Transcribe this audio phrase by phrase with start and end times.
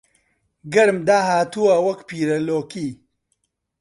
[0.73, 2.89] گەرم داهاتووە وەک پیرە لۆکی